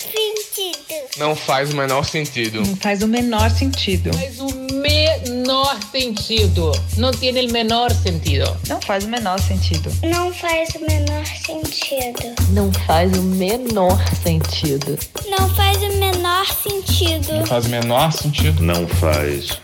[0.00, 1.18] sentido.
[1.18, 2.62] Não faz o menor sentido.
[2.62, 4.12] Não faz o menor sentido.
[4.12, 6.72] Faz o menor sentido.
[6.96, 8.56] Não tem o menor sentido.
[8.68, 9.90] Não faz o menor sentido.
[10.02, 12.34] Não faz o menor sentido.
[12.52, 14.98] Não faz o menor sentido.
[15.28, 17.32] Não faz o menor sentido.
[17.34, 18.62] Não faz o menor sentido.
[18.62, 19.60] Não faz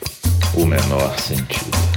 [0.55, 1.97] o menor sentido.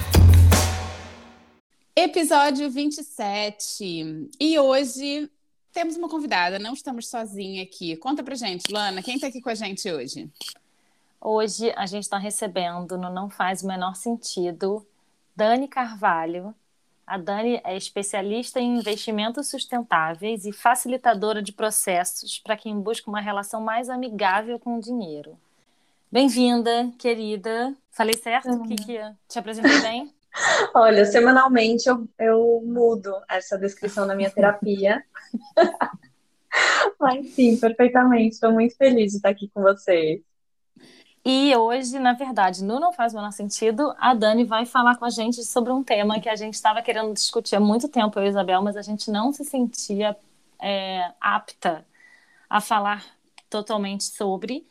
[1.96, 4.30] Episódio 27.
[4.40, 5.30] E hoje
[5.72, 7.96] temos uma convidada, não estamos sozinhos aqui.
[7.98, 10.30] Conta pra gente, Lana, quem tá aqui com a gente hoje?
[11.22, 14.86] Hoje a gente está recebendo no Não Faz o Menor Sentido
[15.36, 16.56] Dani Carvalho.
[17.06, 23.20] A Dani é especialista em investimentos sustentáveis e facilitadora de processos para quem busca uma
[23.20, 25.38] relação mais amigável com o dinheiro.
[26.12, 27.76] Bem-vinda, querida.
[27.92, 28.50] Falei certo?
[28.50, 28.68] Uhum.
[28.68, 30.14] Que, que te apresentei bem?
[30.74, 35.04] Olha, semanalmente eu, eu mudo essa descrição na minha terapia.
[37.00, 38.36] Mas sim, perfeitamente.
[38.36, 40.22] Estou muito feliz de estar aqui com vocês.
[41.26, 45.06] E hoje, na verdade, no Não Faz o Menor Sentido, a Dani vai falar com
[45.06, 48.26] a gente sobre um tema que a gente estava querendo discutir há muito tempo, eu
[48.26, 50.16] e Isabel, mas a gente não se sentia
[50.60, 51.86] é, apta
[52.50, 53.06] a falar
[53.50, 54.66] totalmente sobre.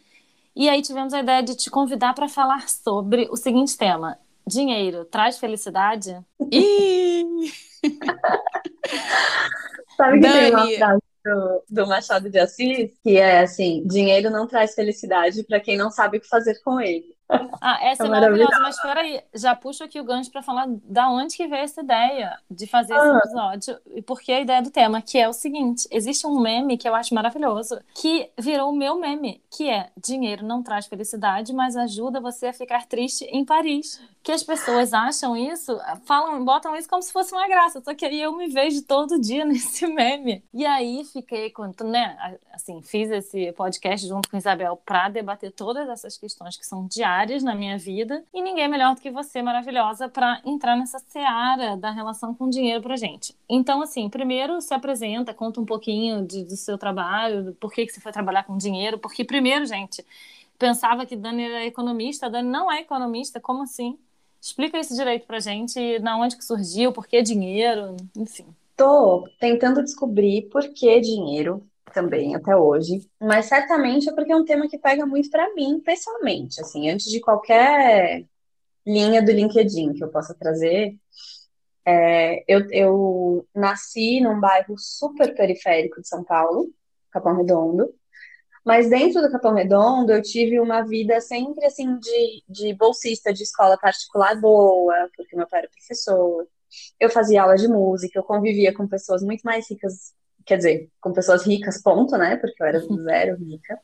[0.56, 5.04] E aí tivemos a ideia de te convidar para falar sobre o seguinte tema: Dinheiro
[5.04, 6.18] traz felicidade?
[6.50, 7.52] Ih!
[9.96, 10.41] Sabe que Dani.
[10.41, 15.42] tem uma frase do, do, Machado de Assis que é assim: dinheiro não traz felicidade
[15.44, 17.14] para quem não sabe o que fazer com ele.
[17.61, 21.11] Ah, essa é, é maravilhosa, mas peraí, já puxo aqui o gancho para falar da
[21.11, 22.97] onde que veio essa ideia de fazer ah.
[22.97, 26.41] esse episódio e por que a ideia do tema, que é o seguinte: existe um
[26.41, 30.87] meme que eu acho maravilhoso, que virou o meu meme, que é dinheiro não traz
[30.87, 36.44] felicidade, mas ajuda você a ficar triste em Paris que as pessoas acham isso, falam,
[36.44, 39.43] botam isso como se fosse uma graça, só que aí eu me vejo todo dia
[39.47, 40.44] nesse meme.
[40.53, 41.50] E aí fiquei,
[41.84, 46.87] né, assim, fiz esse podcast junto com Isabel para debater todas essas questões que são
[46.87, 51.77] diárias na minha vida, e ninguém melhor do que você, maravilhosa, para entrar nessa seara
[51.77, 53.34] da relação com o dinheiro pra gente.
[53.49, 57.93] Então, assim, primeiro se apresenta, conta um pouquinho de, do seu trabalho, por que, que
[57.93, 60.05] você foi trabalhar com dinheiro, porque primeiro, gente,
[60.59, 63.99] pensava que Dani era economista, Dani não é economista, como assim?
[64.41, 68.47] Explica isso direito pra gente, na onde que surgiu, por que dinheiro, enfim.
[68.77, 74.44] Tô tentando descobrir por que dinheiro também até hoje, mas certamente é porque é um
[74.44, 78.25] tema que pega muito para mim pessoalmente, assim, antes de qualquer
[78.87, 80.97] linha do LinkedIn que eu possa trazer.
[81.87, 86.69] É, eu, eu nasci num bairro super periférico de São Paulo,
[87.10, 87.94] Capão Redondo,
[88.69, 93.43] mas dentro do Capão Redondo, eu tive uma vida sempre assim de, de bolsista de
[93.43, 96.47] escola particular boa, porque meu pai era professor.
[97.00, 100.12] Eu fazia aula de música, eu convivia com pessoas muito mais ricas,
[100.48, 102.36] quer dizer, com pessoas ricas, ponto, né?
[102.36, 103.78] Porque eu era zero rica.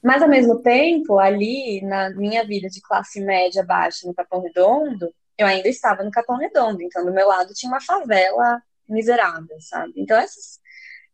[0.00, 5.12] Mas ao mesmo tempo, ali na minha vida de classe média baixa no Capão Redondo,
[5.36, 9.92] eu ainda estava no Capão Redondo, então do meu lado tinha uma favela miserável, sabe?
[9.96, 10.60] Então essas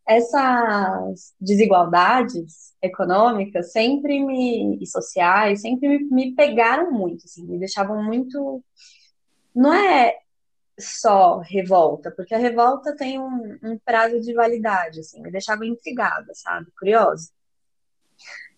[0.07, 8.05] essas desigualdades econômicas sempre me e sociais sempre me, me pegaram muito, assim, me deixavam
[8.05, 8.63] muito
[9.55, 10.19] não é
[10.79, 16.33] só revolta, porque a revolta tem um, um prazo de validade, assim, me deixava intrigada,
[16.35, 17.31] sabe, curiosa.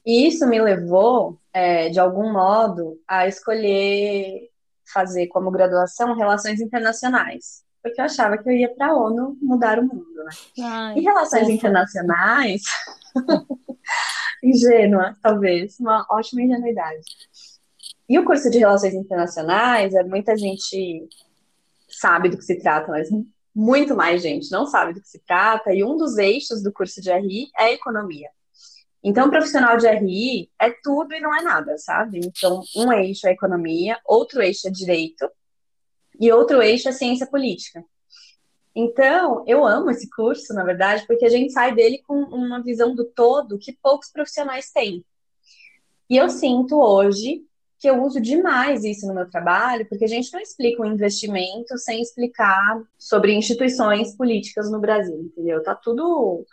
[0.04, 4.50] E isso me levou, é, de algum modo, a escolher
[4.92, 9.78] fazer como graduação relações internacionais porque eu achava que eu ia para a ONU mudar
[9.78, 10.30] o mundo, né?
[10.60, 12.62] Ai, e relações internacionais,
[14.42, 17.04] ingênua, talvez, uma ótima ingenuidade.
[18.08, 21.08] E o curso de relações internacionais, é, muita gente
[21.88, 23.08] sabe do que se trata, mas
[23.54, 27.00] muito mais gente não sabe do que se trata, e um dos eixos do curso
[27.00, 28.28] de RI é economia.
[29.02, 32.18] Então, profissional de RI é tudo e não é nada, sabe?
[32.18, 35.30] Então, um eixo é economia, outro eixo é direito,
[36.18, 37.84] e outro eixo é ciência política.
[38.74, 42.94] Então, eu amo esse curso, na verdade, porque a gente sai dele com uma visão
[42.94, 45.04] do todo que poucos profissionais têm.
[46.10, 47.42] E eu sinto hoje
[47.78, 51.76] que eu uso demais isso no meu trabalho, porque a gente não explica o investimento
[51.78, 55.62] sem explicar sobre instituições políticas no Brasil, entendeu?
[55.62, 56.44] Tá tudo.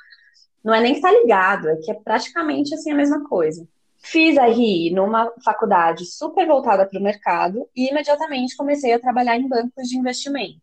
[0.64, 3.68] Não é nem que tá ligado, é que é praticamente assim a mesma coisa.
[4.06, 9.38] Fiz a RI numa faculdade super voltada para o mercado e imediatamente comecei a trabalhar
[9.38, 10.62] em bancos de investimento.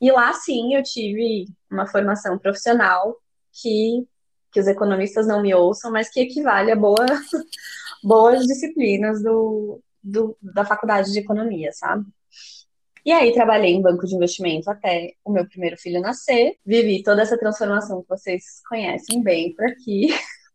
[0.00, 3.16] E lá sim eu tive uma formação profissional
[3.52, 4.06] que,
[4.52, 7.06] que os economistas não me ouçam, mas que equivale a boa,
[8.04, 12.04] boas disciplinas do, do, da faculdade de economia, sabe?
[13.04, 16.56] E aí trabalhei em banco de investimento até o meu primeiro filho nascer.
[16.64, 20.08] Vivi toda essa transformação que vocês conhecem bem por aqui.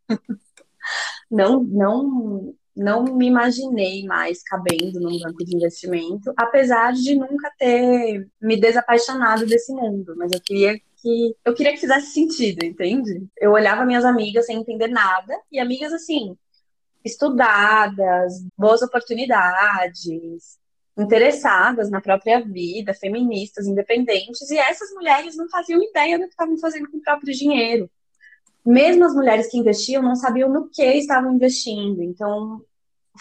[1.30, 8.28] não, não, não me imaginei mais cabendo num banco de investimento, apesar de nunca ter
[8.42, 13.28] me desapaixonado desse mundo, mas eu queria que eu queria que fizesse sentido, entende?
[13.38, 16.36] Eu olhava minhas amigas sem entender nada e amigas assim,
[17.04, 20.60] estudadas, boas oportunidades,
[20.98, 26.58] interessadas na própria vida, feministas, independentes, e essas mulheres não faziam ideia do que estavam
[26.58, 27.90] fazendo com o próprio dinheiro.
[28.66, 32.04] Mesmo as mulheres que investiam não sabiam no que estavam investindo.
[32.04, 32.62] Então,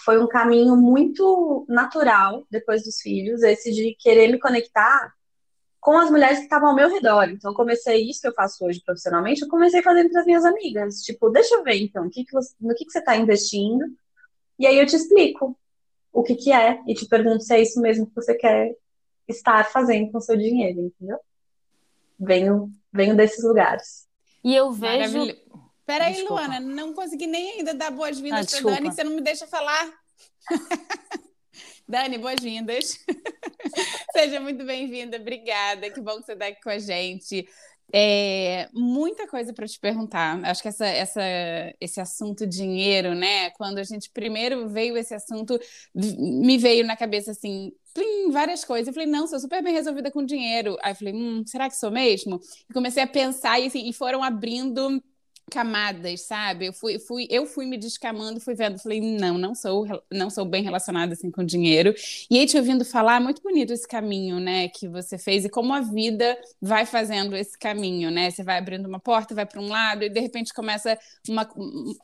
[0.03, 5.13] foi um caminho muito natural depois dos filhos, esse de querer me conectar
[5.79, 7.29] com as mulheres que estavam ao meu redor.
[7.29, 11.01] Então, comecei isso que eu faço hoje profissionalmente, eu comecei fazendo para as minhas amigas.
[11.01, 13.85] Tipo, deixa eu ver, então, que que você, no que, que você está investindo.
[14.57, 15.57] E aí eu te explico
[16.11, 18.75] o que, que é e te pergunto se é isso mesmo que você quer
[19.27, 21.19] estar fazendo com o seu dinheiro, entendeu?
[22.19, 24.07] Venho, venho desses lugares.
[24.43, 25.17] E eu vejo.
[25.17, 25.37] Maravilha.
[25.85, 26.45] Peraí, desculpa.
[26.45, 29.91] Luana, não consegui nem ainda dar boas-vindas ah, para Dani, você não me deixa falar.
[31.89, 33.03] Dani, boas-vindas.
[34.13, 35.89] Seja muito bem-vinda, obrigada.
[35.89, 37.47] Que bom que você está aqui com a gente.
[37.91, 40.39] É, muita coisa para te perguntar.
[40.45, 41.21] Acho que essa, essa,
[41.81, 43.49] esse assunto dinheiro, né?
[43.57, 45.59] Quando a gente primeiro veio esse assunto,
[45.95, 48.89] me veio na cabeça assim, plim, várias coisas.
[48.89, 50.77] Eu falei, não, sou super bem resolvida com dinheiro.
[50.83, 52.39] Aí eu falei, hum, será que sou mesmo?
[52.69, 55.01] E comecei a pensar e, assim, e foram abrindo
[55.49, 56.67] camadas, sabe?
[56.67, 60.45] Eu fui, fui, eu fui me descamando, fui vendo, falei, não, não sou, não sou
[60.45, 61.93] bem relacionada assim com dinheiro.
[62.29, 65.73] E aí te ouvindo falar, muito bonito esse caminho, né, que você fez e como
[65.73, 68.29] a vida vai fazendo esse caminho, né?
[68.29, 70.97] Você vai abrindo uma porta, vai para um lado e de repente começa
[71.27, 71.49] uma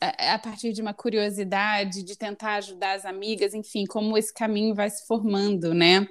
[0.02, 4.90] a partir de uma curiosidade de tentar ajudar as amigas, enfim, como esse caminho vai
[4.90, 6.08] se formando, né?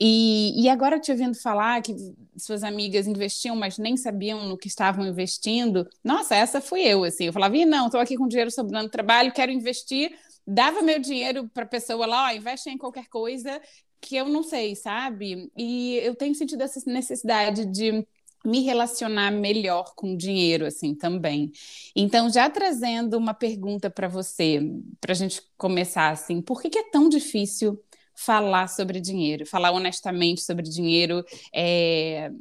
[0.00, 1.94] E, e agora te ouvindo falar que
[2.36, 5.88] suas amigas investiam, mas nem sabiam no que estavam investindo.
[6.02, 7.26] Nossa, essa fui eu, assim.
[7.26, 10.10] Eu falava, não, estou aqui com dinheiro sobrando trabalho, quero investir.
[10.46, 13.60] Dava meu dinheiro para a pessoa lá, ó, investe em qualquer coisa
[14.00, 15.52] que eu não sei, sabe?
[15.54, 18.04] E eu tenho sentido essa necessidade de
[18.44, 21.52] me relacionar melhor com o dinheiro, assim, também.
[21.94, 24.60] Então, já trazendo uma pergunta para você,
[24.98, 27.78] para a gente começar, assim, por que, que, é tão difícil
[28.14, 31.22] falar sobre dinheiro, falar honestamente sobre dinheiro,
[31.54, 32.32] é...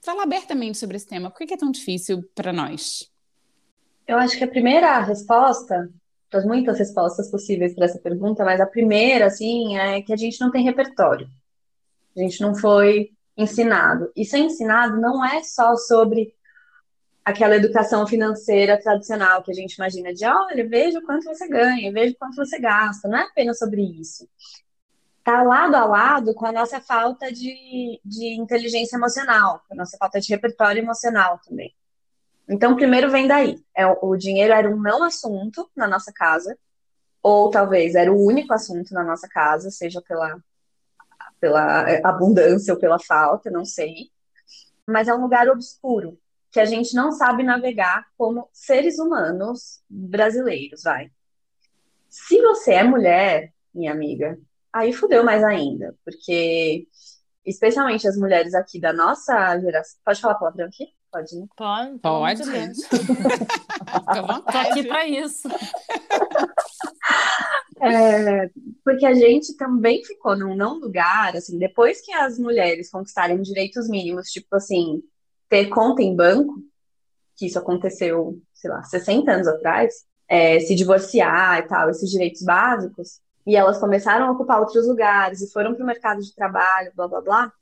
[0.00, 1.30] falar abertamente sobre esse tema?
[1.30, 3.09] Por que é tão difícil para nós?
[4.10, 5.88] Eu acho que a primeira resposta,
[6.32, 10.40] das muitas respostas possíveis para essa pergunta, mas a primeira, assim, é que a gente
[10.40, 11.28] não tem repertório.
[12.16, 14.10] A gente não foi ensinado.
[14.16, 16.34] E ser ensinado não é só sobre
[17.24, 21.92] aquela educação financeira tradicional que a gente imagina de, olha, veja o quanto você ganha,
[21.92, 23.06] veja o quanto você gasta.
[23.06, 24.28] Não é apenas sobre isso.
[25.20, 29.96] Está lado a lado com a nossa falta de, de inteligência emocional, com a nossa
[29.96, 31.72] falta de repertório emocional também.
[32.50, 33.62] Então, primeiro vem daí.
[33.76, 36.58] É, o dinheiro era um não assunto na nossa casa,
[37.22, 40.36] ou talvez era o único assunto na nossa casa, seja pela,
[41.38, 44.10] pela abundância ou pela falta, não sei.
[44.84, 46.18] Mas é um lugar obscuro,
[46.50, 51.08] que a gente não sabe navegar como seres humanos brasileiros, vai.
[52.08, 54.36] Se você é mulher, minha amiga,
[54.72, 56.88] aí fudeu mais ainda, porque
[57.44, 60.00] especialmente as mulheres aqui da nossa geração.
[60.04, 60.88] Pode falar palavrão aqui?
[61.10, 61.46] Pode, né?
[61.56, 61.98] Pode.
[61.98, 62.80] Pode.
[64.52, 65.48] Tô aqui para isso.
[67.82, 68.50] É,
[68.84, 73.88] porque a gente também ficou num não lugar, assim, depois que as mulheres conquistarem direitos
[73.88, 75.02] mínimos, tipo assim,
[75.48, 76.62] ter conta em banco,
[77.34, 82.42] que isso aconteceu, sei lá, 60 anos atrás, é, se divorciar e tal, esses direitos
[82.42, 86.92] básicos, e elas começaram a ocupar outros lugares e foram para o mercado de trabalho,
[86.94, 87.52] blá blá blá,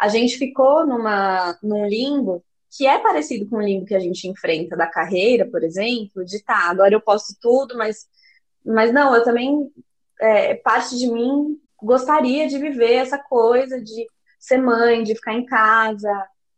[0.00, 4.28] a gente ficou numa, num limbo que é parecido com o limbo que a gente
[4.28, 8.06] enfrenta da carreira, por exemplo, de tá, agora eu posso tudo, mas,
[8.64, 9.70] mas não, eu também,
[10.20, 14.06] é, parte de mim gostaria de viver essa coisa de
[14.38, 16.10] ser mãe, de ficar em casa,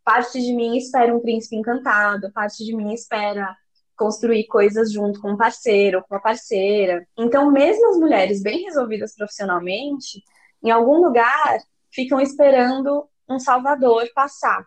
[0.04, 3.56] parte de mim espera um príncipe encantado, parte de mim espera
[3.96, 7.06] construir coisas junto com um parceiro, com uma parceira.
[7.16, 10.22] Então, mesmo as mulheres bem resolvidas profissionalmente,
[10.62, 11.58] em algum lugar
[11.90, 14.66] ficam esperando um salvador passar.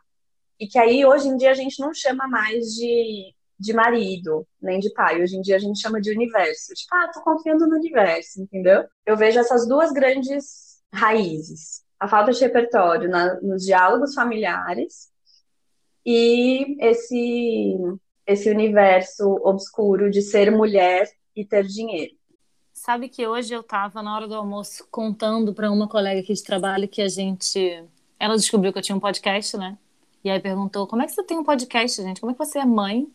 [0.60, 4.80] E que aí, hoje em dia, a gente não chama mais de, de marido, nem
[4.80, 5.22] de pai.
[5.22, 6.74] Hoje em dia, a gente chama de universo.
[6.74, 8.86] Tipo, ah, tô confiando no universo, entendeu?
[9.06, 11.84] Eu vejo essas duas grandes raízes.
[12.00, 15.10] A falta de repertório na, nos diálogos familiares
[16.06, 17.78] e esse,
[18.28, 22.14] esse universo obscuro de ser mulher e ter dinheiro.
[22.74, 26.44] Sabe que hoje eu estava na hora do almoço contando para uma colega aqui de
[26.44, 27.84] trabalho que a gente.
[28.20, 29.78] Ela descobriu que eu tinha um podcast, né?
[30.26, 32.20] E aí perguntou: como é que você tem um podcast, gente?
[32.20, 33.08] Como é que você é mãe,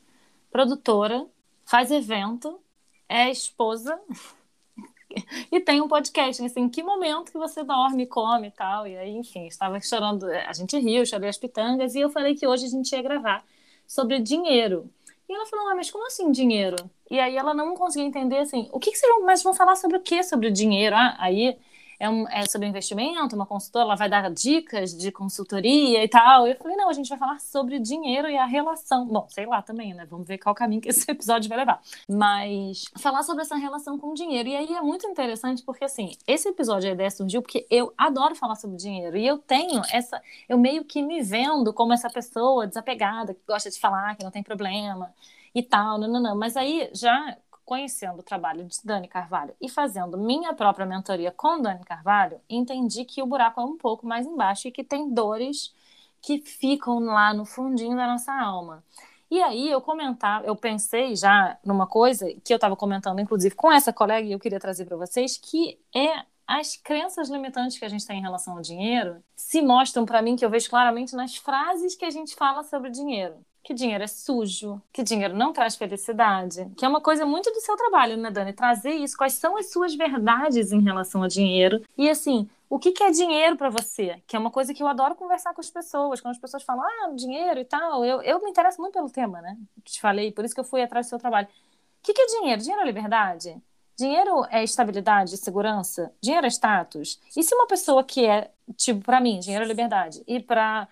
[0.49, 1.27] produtora,
[1.67, 2.61] faz evento,
[3.09, 4.01] é esposa
[5.51, 6.41] e tem um podcast?
[6.45, 8.87] Assim, em que momento que você dorme, come e tal?
[8.87, 10.25] E aí, enfim, estava chorando.
[10.31, 11.97] A gente riu, chorei as pitangas.
[11.97, 13.45] E eu falei que hoje a gente ia gravar
[13.89, 14.89] sobre dinheiro.
[15.29, 16.77] E ela falou, ah, mas como assim dinheiro?
[17.11, 19.75] E aí ela não conseguia entender, assim, o que, que vocês vão, mas vão falar
[19.75, 20.95] sobre o que sobre dinheiro?
[20.95, 21.59] Ah, aí
[22.01, 26.47] é, um, é sobre investimento, uma consultora, ela vai dar dicas de consultoria e tal.
[26.47, 29.07] Eu falei, não, a gente vai falar sobre dinheiro e a relação.
[29.07, 30.07] Bom, sei lá também, né?
[30.07, 31.83] Vamos ver qual caminho que esse episódio vai levar.
[32.09, 34.49] Mas falar sobre essa relação com o dinheiro.
[34.49, 38.35] E aí é muito interessante porque, assim, esse episódio, a ideia surgiu porque eu adoro
[38.35, 39.19] falar sobre dinheiro.
[39.19, 40.23] E eu tenho essa.
[40.49, 44.31] Eu meio que me vendo como essa pessoa desapegada, que gosta de falar, que não
[44.31, 45.13] tem problema
[45.55, 46.37] e tal, não, não, não.
[46.37, 47.37] Mas aí já
[47.71, 53.05] conhecendo o trabalho de Dani Carvalho e fazendo minha própria mentoria com Dani Carvalho, entendi
[53.05, 55.73] que o buraco é um pouco mais embaixo e que tem dores
[56.21, 58.83] que ficam lá no fundinho da nossa alma.
[59.31, 63.71] E aí eu comentar, eu pensei já numa coisa que eu estava comentando, inclusive com
[63.71, 67.89] essa colega, e eu queria trazer para vocês, que é as crenças limitantes que a
[67.89, 71.37] gente tem em relação ao dinheiro se mostram para mim que eu vejo claramente nas
[71.37, 75.77] frases que a gente fala sobre dinheiro que dinheiro é sujo, que dinheiro não traz
[75.77, 78.53] felicidade, que é uma coisa muito do seu trabalho, né, Dani?
[78.53, 81.83] Trazer isso, quais são as suas verdades em relação ao dinheiro.
[81.97, 84.23] E assim, o que, que é dinheiro para você?
[84.27, 86.21] Que é uma coisa que eu adoro conversar com as pessoas.
[86.21, 89.43] Quando as pessoas falam, ah, dinheiro e tal, eu, eu me interesso muito pelo tema,
[89.43, 89.57] né?
[89.85, 91.49] Te falei, por isso que eu fui atrás do seu trabalho.
[91.49, 92.63] O que, que é dinheiro?
[92.63, 93.61] Dinheiro é liberdade?
[93.99, 96.11] Dinheiro é estabilidade, segurança?
[96.23, 97.21] Dinheiro é status?
[97.37, 100.89] E se uma pessoa que é, tipo, para mim, dinheiro é liberdade, e para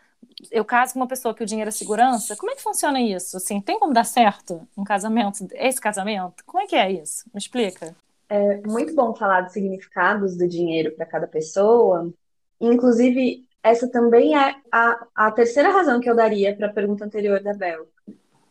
[0.51, 3.37] eu caso com uma pessoa que o dinheiro é segurança, como é que funciona isso?
[3.37, 6.45] Assim, tem como dar certo um casamento, esse casamento?
[6.47, 7.25] Como é que é isso?
[7.33, 7.95] Me explica.
[8.29, 12.13] É muito bom falar dos significados do dinheiro para cada pessoa.
[12.61, 17.43] Inclusive, essa também é a, a terceira razão que eu daria para a pergunta anterior
[17.43, 17.87] da Bel,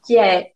[0.06, 0.52] que é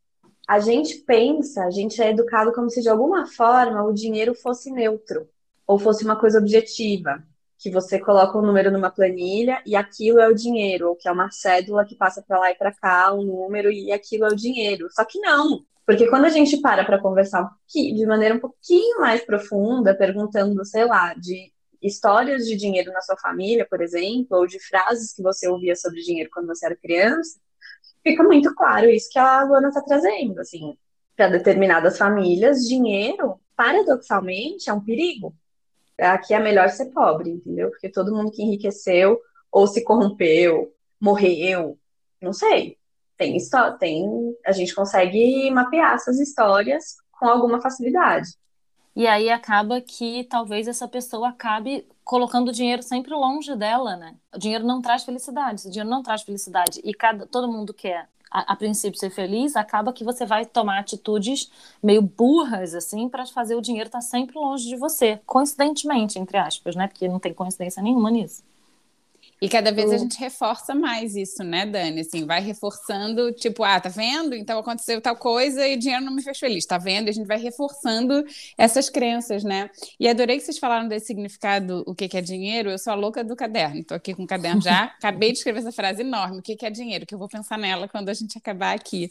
[0.48, 4.70] a gente pensa, a gente é educado como se de alguma forma o dinheiro fosse
[4.72, 5.30] neutro
[5.66, 7.24] ou fosse uma coisa objetiva
[7.62, 11.12] que você coloca um número numa planilha e aquilo é o dinheiro, ou que é
[11.12, 14.36] uma cédula que passa para lá e para cá, um número e aquilo é o
[14.36, 14.88] dinheiro.
[14.90, 19.24] Só que não, porque quando a gente para para conversar de maneira um pouquinho mais
[19.24, 24.60] profunda, perguntando, sei lá, de histórias de dinheiro na sua família, por exemplo, ou de
[24.60, 27.40] frases que você ouvia sobre dinheiro quando você era criança,
[28.04, 30.76] fica muito claro isso que a Luana está trazendo, assim,
[31.16, 35.36] para determinadas famílias, dinheiro, paradoxalmente, é um perigo
[36.00, 37.70] aqui é melhor ser pobre, entendeu?
[37.70, 39.20] Porque todo mundo que enriqueceu
[39.52, 41.78] ou se corrompeu, morreu,
[42.22, 42.78] não sei.
[43.18, 44.06] Tem história, tem,
[44.46, 48.30] a gente consegue mapear essas histórias com alguma facilidade.
[48.96, 54.16] E aí acaba que talvez essa pessoa acabe colocando o dinheiro sempre longe dela, né?
[54.36, 56.82] O dinheiro não traz felicidade, o dinheiro não traz felicidade.
[56.84, 60.80] E cada, todo mundo quer a, a, princípio ser feliz, acaba que você vai tomar
[60.80, 61.52] atitudes
[61.84, 65.20] meio burras, assim, para fazer o dinheiro estar tá sempre longe de você.
[65.26, 66.88] Coincidentemente, entre aspas, né?
[66.88, 68.44] Porque não tem coincidência nenhuma nisso.
[69.42, 72.02] E cada vez a gente reforça mais isso, né, Dani?
[72.02, 74.36] Assim, vai reforçando, tipo, ah, tá vendo?
[74.36, 77.08] Então aconteceu tal coisa e o dinheiro não me fez feliz, tá vendo?
[77.08, 78.24] E a gente vai reforçando
[78.56, 79.72] essas crenças, né?
[80.00, 82.70] E adorei que vocês falaram desse significado, o que, que é dinheiro.
[82.70, 85.62] Eu sou a louca do caderno, tô aqui com o caderno já, acabei de escrever
[85.62, 88.14] essa frase enorme, o que, que é dinheiro, que eu vou pensar nela quando a
[88.14, 89.10] gente acabar aqui.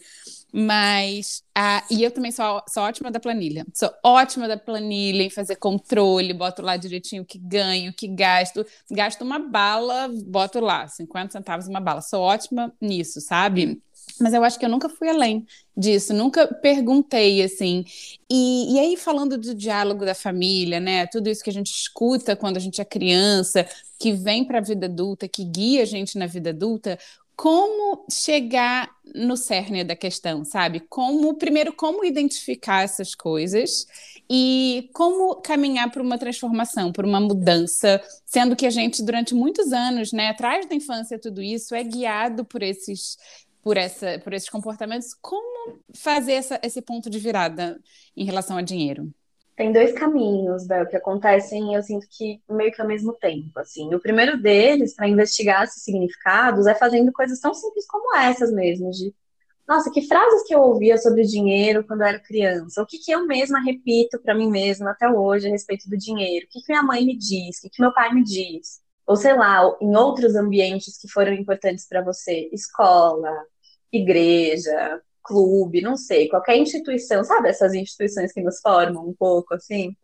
[0.52, 3.64] Mas, ah, e eu também sou, sou ótima da planilha.
[3.72, 8.08] Sou ótima da planilha em fazer controle, boto lá direitinho o que ganho, o que
[8.08, 8.66] gasto.
[8.90, 12.00] Gasto uma bala, boto lá, 50 centavos uma bala.
[12.00, 13.80] Sou ótima nisso, sabe?
[14.20, 15.46] Mas eu acho que eu nunca fui além
[15.76, 17.84] disso, nunca perguntei assim.
[18.30, 21.06] E, e aí, falando do diálogo da família, né?
[21.06, 23.66] Tudo isso que a gente escuta quando a gente é criança,
[23.98, 26.98] que vem para a vida adulta, que guia a gente na vida adulta,
[27.40, 30.80] como chegar no cerne da questão, sabe?
[30.80, 33.87] Como, primeiro, como identificar essas coisas
[34.28, 39.73] e como caminhar para uma transformação, para uma mudança, sendo que a gente, durante muitos
[39.73, 43.16] anos, né, atrás da infância, tudo isso é guiado por esses
[43.62, 45.14] por, essa, por esses comportamentos.
[45.14, 47.80] Como fazer essa, esse ponto de virada
[48.14, 49.11] em relação a dinheiro?
[49.60, 53.94] Tem dois caminhos, Bel, que acontecem, eu sinto que meio que ao mesmo tempo, assim.
[53.94, 58.90] O primeiro deles, para investigar esses significados, é fazendo coisas tão simples como essas mesmo,
[58.90, 59.14] de
[59.68, 62.82] nossa, que frases que eu ouvia sobre dinheiro quando eu era criança?
[62.82, 66.46] O que, que eu mesma repito para mim mesma até hoje a respeito do dinheiro?
[66.46, 67.58] O que, que minha mãe me diz?
[67.58, 68.80] O que, que meu pai me diz?
[69.06, 73.30] Ou sei lá, em outros ambientes que foram importantes para você, escola,
[73.92, 79.96] igreja, clube, não sei, qualquer instituição, sabe essas instituições que nos formam um pouco, assim?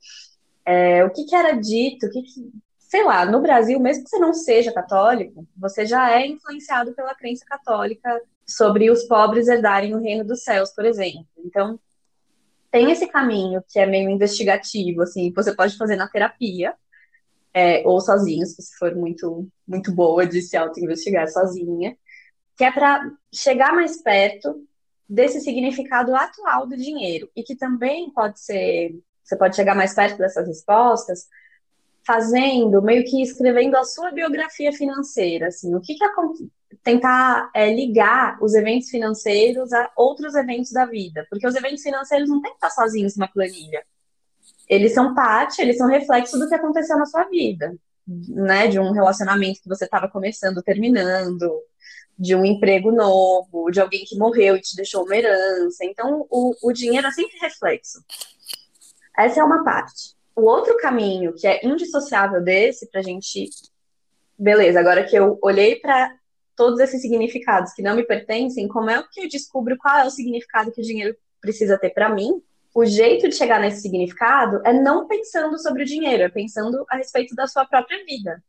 [0.64, 4.10] É, o que, que era dito, o que, que, sei lá, no Brasil, mesmo que
[4.10, 9.94] você não seja católico, você já é influenciado pela crença católica sobre os pobres herdarem
[9.94, 11.26] o reino dos céus, por exemplo.
[11.44, 11.78] Então,
[12.70, 16.74] tem esse caminho que é meio investigativo, assim, você pode fazer na terapia,
[17.54, 21.96] é, ou sozinho, se você for muito, muito boa de se auto-investigar sozinha,
[22.56, 24.66] que é para chegar mais perto
[25.08, 30.18] desse significado atual do dinheiro e que também pode ser, você pode chegar mais perto
[30.18, 31.26] dessas respostas
[32.06, 36.04] fazendo, meio que escrevendo a sua biografia financeira, assim, o que que
[36.82, 42.28] tentar é, ligar os eventos financeiros a outros eventos da vida, porque os eventos financeiros
[42.28, 43.84] não tem que estar sozinhos numa planilha.
[44.68, 48.92] Eles são parte, eles são reflexo do que aconteceu na sua vida, né, de um
[48.92, 51.50] relacionamento que você estava começando, terminando,
[52.18, 55.84] de um emprego novo, de alguém que morreu e te deixou uma herança.
[55.84, 58.02] Então, o, o dinheiro é sempre reflexo.
[59.16, 60.16] Essa é uma parte.
[60.34, 63.50] O outro caminho, que é indissociável desse, para a gente.
[64.38, 66.14] Beleza, agora que eu olhei para
[66.54, 70.10] todos esses significados que não me pertencem, como é que eu descubro qual é o
[70.10, 72.42] significado que o dinheiro precisa ter para mim?
[72.74, 76.96] O jeito de chegar nesse significado é não pensando sobre o dinheiro, é pensando a
[76.96, 78.42] respeito da sua própria vida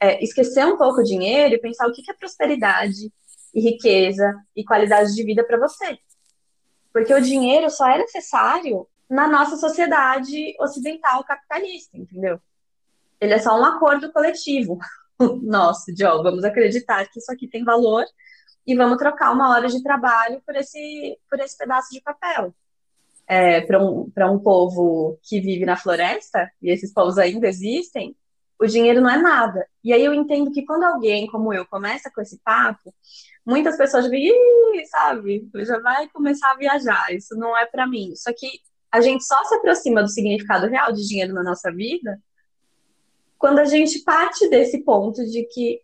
[0.00, 3.12] é, esquecer um pouco o dinheiro e pensar o que é prosperidade
[3.54, 5.98] e riqueza e qualidade de vida para você.
[6.92, 12.40] Porque o dinheiro só é necessário na nossa sociedade ocidental capitalista, entendeu?
[13.20, 14.78] Ele é só um acordo coletivo
[15.42, 18.04] nosso, de ó, vamos acreditar que isso aqui tem valor
[18.66, 22.54] e vamos trocar uma hora de trabalho por esse, por esse pedaço de papel.
[23.26, 28.16] É, para um, um povo que vive na floresta, e esses povos ainda existem,
[28.60, 29.66] o dinheiro não é nada.
[29.82, 32.94] E aí eu entendo que quando alguém como eu começa com esse papo,
[33.44, 34.34] muitas pessoas vêm,
[34.86, 38.14] sabe, já vai começar a viajar, isso não é para mim.
[38.14, 38.60] Só que
[38.92, 42.20] a gente só se aproxima do significado real de dinheiro na nossa vida
[43.38, 45.80] quando a gente parte desse ponto de que,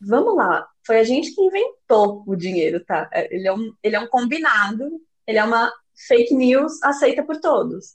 [0.00, 3.10] vamos lá, foi a gente que inventou o dinheiro, tá?
[3.12, 4.88] É, ele é um, ele é um combinado,
[5.26, 5.70] ele é uma
[6.08, 7.94] fake news aceita por todos.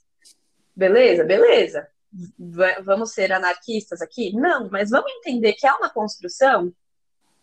[0.76, 1.24] Beleza?
[1.24, 1.88] Beleza
[2.84, 4.32] vamos ser anarquistas aqui?
[4.32, 6.72] Não, mas vamos entender que é uma construção,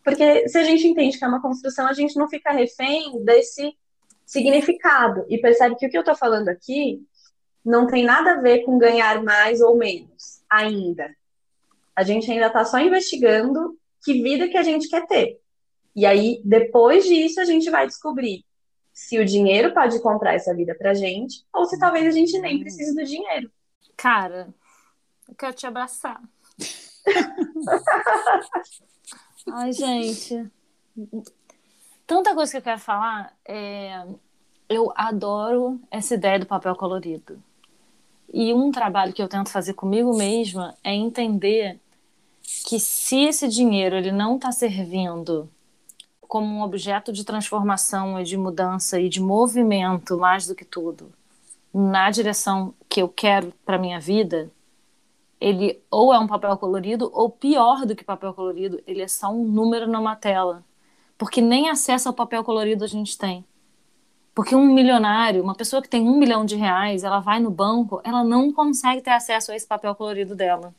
[0.03, 3.75] porque se a gente entende que é uma construção, a gente não fica refém desse
[4.25, 7.01] significado e percebe que o que eu estou falando aqui
[7.63, 11.13] não tem nada a ver com ganhar mais ou menos, ainda.
[11.95, 15.39] A gente ainda está só investigando que vida que a gente quer ter.
[15.95, 18.45] E aí, depois disso, a gente vai descobrir
[18.93, 22.59] se o dinheiro pode comprar essa vida pra gente, ou se talvez a gente nem
[22.59, 23.51] precise do dinheiro.
[23.97, 24.53] Cara,
[25.27, 26.21] eu quero te abraçar.
[29.51, 30.47] Ai, gente.
[32.05, 33.35] Tanta coisa que eu quero falar.
[33.43, 34.05] É...
[34.69, 37.41] Eu adoro essa ideia do papel colorido.
[38.31, 41.79] E um trabalho que eu tento fazer comigo mesma é entender
[42.65, 45.49] que se esse dinheiro ele não está servindo
[46.21, 51.11] como um objeto de transformação e de mudança e de movimento mais do que tudo
[51.73, 54.51] na direção que eu quero para minha vida,
[55.39, 59.29] ele ou é um papel colorido ou pior do que papel colorido, ele é só
[59.29, 60.63] um número numa tela.
[61.17, 63.45] Porque nem acesso ao papel colorido a gente tem.
[64.33, 67.99] Porque um milionário, uma pessoa que tem um milhão de reais, ela vai no banco,
[68.03, 70.73] ela não consegue ter acesso a esse papel colorido dela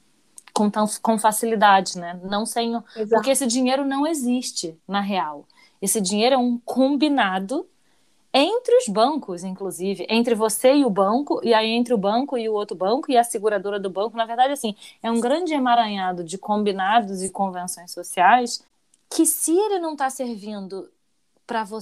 [0.58, 2.18] com, tão, com facilidade, né?
[2.24, 3.08] Não sem, Exato.
[3.10, 5.46] porque esse dinheiro não existe na real.
[5.80, 7.64] Esse dinheiro é um combinado
[8.32, 12.48] entre os bancos, inclusive, entre você e o banco, e aí entre o banco e
[12.48, 14.16] o outro banco e a seguradora do banco.
[14.16, 18.64] Na verdade, assim, é um grande emaranhado de combinados e convenções sociais
[19.10, 20.90] que, se ele não está servindo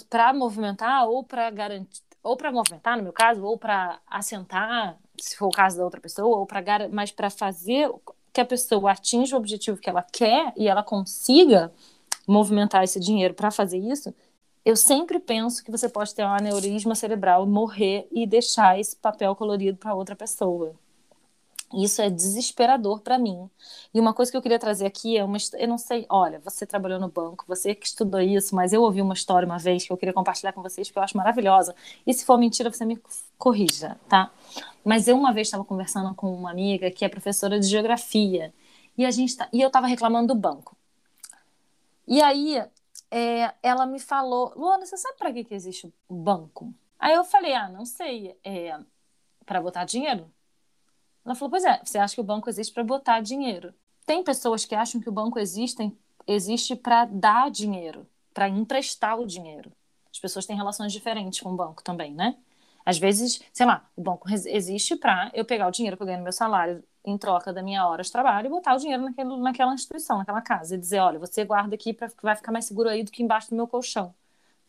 [0.08, 5.36] para movimentar ou para garantir, ou para movimentar, no meu caso, ou para assentar, se
[5.36, 7.90] for o caso da outra pessoa, ou para mas para fazer
[8.32, 11.72] que a pessoa atinja o objetivo que ela quer e ela consiga
[12.26, 14.14] movimentar esse dinheiro para fazer isso,
[14.66, 19.36] eu sempre penso que você pode ter um aneurisma cerebral, morrer e deixar esse papel
[19.36, 20.74] colorido para outra pessoa.
[21.72, 23.48] Isso é desesperador para mim.
[23.94, 25.38] E uma coisa que eu queria trazer aqui é uma.
[25.54, 29.00] Eu não sei, olha, você trabalhou no banco, você que estudou isso, mas eu ouvi
[29.00, 31.72] uma história uma vez que eu queria compartilhar com vocês, que eu acho maravilhosa.
[32.04, 33.00] E se for mentira, você me
[33.38, 34.32] corrija, tá?
[34.84, 38.52] Mas eu uma vez estava conversando com uma amiga que é professora de geografia.
[38.98, 40.76] E, a gente tá, e eu estava reclamando do banco.
[42.08, 42.64] E aí
[43.10, 46.74] é, ela me falou: Luana, você sabe para que, que existe o banco?
[46.98, 48.38] Aí eu falei: Ah, não sei.
[48.44, 48.78] É,
[49.44, 50.30] para botar dinheiro?
[51.24, 53.74] Ela falou: Pois é, você acha que o banco existe para botar dinheiro?
[54.04, 55.92] Tem pessoas que acham que o banco existe,
[56.26, 59.72] existe para dar dinheiro, para emprestar o dinheiro.
[60.12, 62.36] As pessoas têm relações diferentes com o banco também, né?
[62.84, 66.18] Às vezes, sei lá, o banco existe para eu pegar o dinheiro que eu ganho
[66.18, 69.36] no meu salário em troca da minha hora de trabalho e botar o dinheiro naquele,
[69.38, 72.88] naquela instituição, naquela casa, e dizer, olha, você guarda aqui para vai ficar mais seguro
[72.88, 74.12] aí do que embaixo do meu colchão,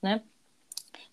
[0.01, 0.21] né?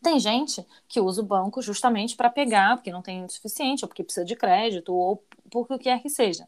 [0.03, 3.89] Tem gente que usa o banco justamente para pegar, porque não tem o suficiente, ou
[3.89, 6.47] porque precisa de crédito, ou por que quer que seja.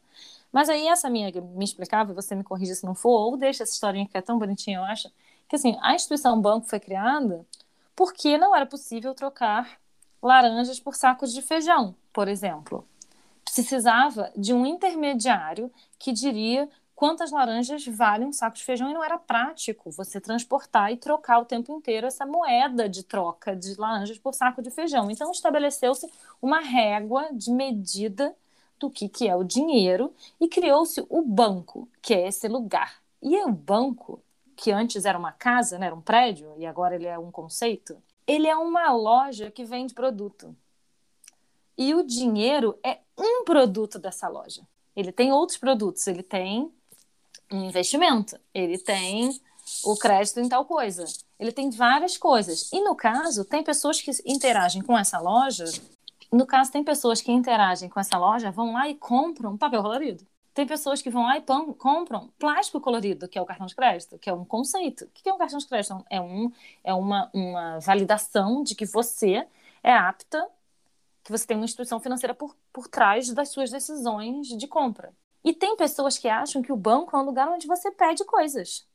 [0.52, 3.72] Mas aí essa minha me explicava, você me corrija se não for, ou deixa essa
[3.72, 5.10] historinha que é tão bonitinha, eu acho,
[5.48, 7.46] que assim, a instituição banco foi criada
[7.94, 9.78] porque não era possível trocar
[10.22, 12.86] laranjas por sacos de feijão, por exemplo.
[13.46, 19.04] Precisava de um intermediário que diria quantas laranjas valem um saco de feijão e não
[19.04, 24.18] era prático você transportar e trocar o tempo inteiro essa moeda de troca de laranjas
[24.18, 25.10] por saco de feijão.
[25.10, 28.34] Então estabeleceu-se uma régua de medida
[28.78, 33.00] do que, que é o dinheiro e criou-se o banco, que é esse lugar.
[33.22, 34.22] E o banco,
[34.54, 37.96] que antes era uma casa, né, era um prédio, e agora ele é um conceito,
[38.26, 40.54] ele é uma loja que vende produto.
[41.76, 44.62] E o dinheiro é um produto dessa loja.
[44.94, 46.70] Ele tem outros produtos, ele tem
[47.52, 49.40] um investimento, ele tem
[49.84, 51.04] o crédito em tal coisa,
[51.38, 52.70] ele tem várias coisas.
[52.72, 55.64] E no caso, tem pessoas que interagem com essa loja.
[56.32, 60.26] No caso, tem pessoas que interagem com essa loja, vão lá e compram papel colorido.
[60.54, 64.18] Tem pessoas que vão lá e compram plástico colorido, que é o cartão de crédito,
[64.18, 65.04] que é um conceito.
[65.04, 66.02] O que é um cartão de crédito?
[66.08, 66.50] É, um,
[66.82, 69.46] é uma, uma validação de que você
[69.82, 70.48] é apta,
[71.26, 75.12] que você tem uma instituição financeira por, por trás das suas decisões de compra.
[75.42, 78.86] E tem pessoas que acham que o banco é um lugar onde você pede coisas.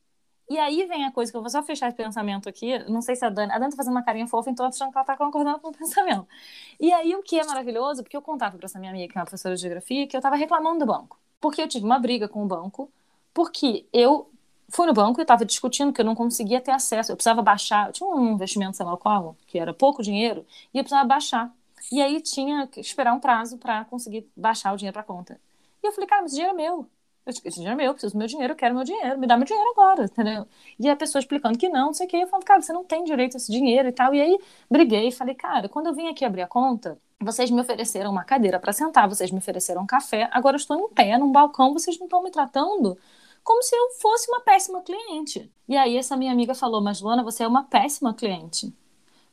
[0.50, 2.80] E aí vem a coisa que eu vou só fechar esse pensamento aqui.
[2.90, 3.52] Não sei se a Dani.
[3.52, 5.60] A Dani tá fazendo uma carinha fofa, então eu tô achando que ela tá concordando
[5.60, 6.26] com o pensamento.
[6.80, 9.22] E aí o que é maravilhoso, porque eu contava para essa minha amiga, que é
[9.22, 11.20] uma professora de geografia, que eu tava reclamando do banco.
[11.42, 12.90] Porque eu tive uma briga com o banco,
[13.34, 14.30] porque eu
[14.70, 17.12] fui no banco e estava discutindo que eu não conseguia ter acesso.
[17.12, 17.88] Eu precisava baixar.
[17.88, 21.54] Eu tinha um investimento, sei lá qual, que era pouco dinheiro, e eu precisava baixar.
[21.92, 25.40] E aí tinha que esperar um prazo para conseguir baixar o dinheiro para conta.
[25.84, 26.88] E eu falei, cara, mas esse dinheiro é meu.
[27.26, 29.38] Esse dinheiro é meu, eu preciso do meu dinheiro, eu quero meu dinheiro, me dá
[29.38, 30.48] meu dinheiro agora, entendeu?
[30.80, 32.84] E a pessoa explicando que não, não sei o que, eu falei, cara, você não
[32.84, 34.14] tem direito a esse dinheiro e tal.
[34.14, 34.40] E aí
[34.70, 38.24] briguei e falei, cara, quando eu vim aqui abrir a conta, vocês me ofereceram uma
[38.24, 41.74] cadeira para sentar, vocês me ofereceram um café, agora eu estou em pé num balcão,
[41.74, 42.98] vocês não estão me tratando
[43.44, 45.52] como se eu fosse uma péssima cliente.
[45.68, 48.74] E aí essa minha amiga falou, mas Luana, você é uma péssima cliente.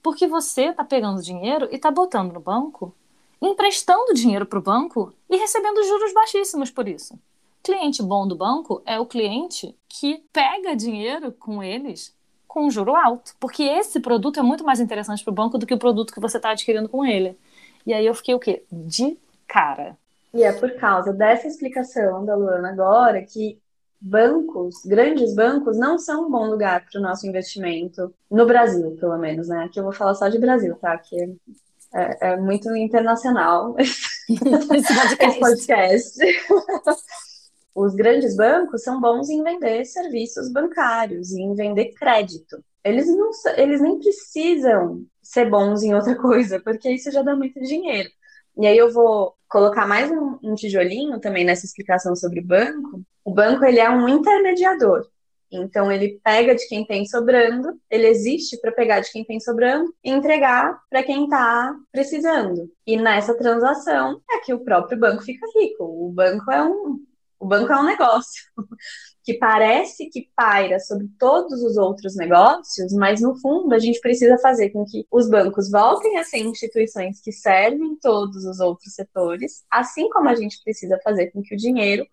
[0.02, 2.94] Porque você está pegando dinheiro e está botando no banco
[3.40, 7.18] emprestando dinheiro para o banco e recebendo juros baixíssimos por isso.
[7.62, 12.96] Cliente bom do banco é o cliente que pega dinheiro com eles com um juro
[12.96, 16.12] alto, porque esse produto é muito mais interessante para o banco do que o produto
[16.12, 17.38] que você está adquirindo com ele.
[17.86, 18.64] E aí eu fiquei o quê?
[18.72, 19.96] De cara.
[20.32, 23.58] E é por causa dessa explicação da Luana agora que
[24.00, 29.18] bancos, grandes bancos, não são um bom lugar para o nosso investimento, no Brasil, pelo
[29.18, 29.64] menos, né?
[29.64, 30.96] Aqui eu vou falar só de Brasil, tá?
[30.98, 31.36] Que
[31.94, 36.18] é, é muito internacional esse podcast.
[37.74, 42.62] Os grandes bancos são bons em vender serviços bancários e em vender crédito.
[42.84, 47.60] Eles, não, eles nem precisam ser bons em outra coisa, porque isso já dá muito
[47.60, 48.10] dinheiro.
[48.56, 53.02] E aí eu vou colocar mais um, um tijolinho também nessa explicação sobre banco.
[53.28, 55.06] O banco ele é um intermediador.
[55.52, 59.94] Então ele pega de quem tem sobrando, ele existe para pegar de quem tem sobrando
[60.02, 62.72] e entregar para quem está precisando.
[62.86, 65.84] E nessa transação é que o próprio banco fica rico.
[65.84, 67.04] O banco é um
[67.38, 68.42] o banco é um negócio
[69.22, 74.38] que parece que paira sobre todos os outros negócios, mas no fundo a gente precisa
[74.38, 79.64] fazer com que os bancos voltem a ser instituições que servem todos os outros setores,
[79.70, 82.06] assim como a gente precisa fazer com que o dinheiro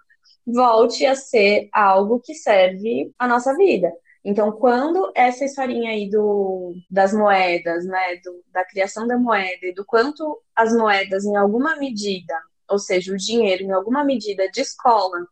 [0.46, 3.92] volte a ser algo que serve a nossa vida.
[4.24, 9.74] Então, quando essa historinha aí do, das moedas, né, do, da criação da moeda e
[9.74, 12.34] do quanto as moedas, em alguma medida,
[12.68, 15.28] ou seja, o dinheiro, em alguma medida, descolam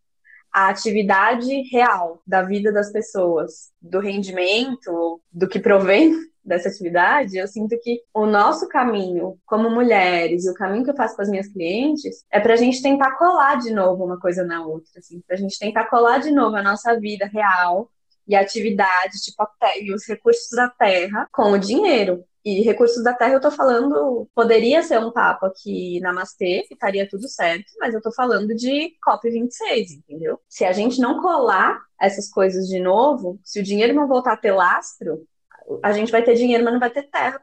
[0.51, 7.47] a atividade real da vida das pessoas, do rendimento, do que provém dessa atividade, eu
[7.47, 11.29] sinto que o nosso caminho como mulheres e o caminho que eu faço com as
[11.29, 15.21] minhas clientes é para a gente tentar colar de novo uma coisa na outra, assim,
[15.25, 17.89] para a gente tentar colar de novo a nossa vida real
[18.27, 22.23] e atividades, tipo a e os recursos da terra com o dinheiro.
[22.45, 27.07] E recursos da terra eu tô falando, poderia ser um papo aqui Namastê, que estaria
[27.07, 30.37] tudo certo, mas eu tô falando de COP26, entendeu?
[30.49, 34.37] Se a gente não colar essas coisas de novo, se o dinheiro não voltar a
[34.37, 35.25] ter lastro,
[35.81, 37.41] a gente vai ter dinheiro, mas não vai ter terra